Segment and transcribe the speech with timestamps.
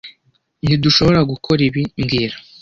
[0.63, 2.35] Ntidushobora gukora ibi mbwira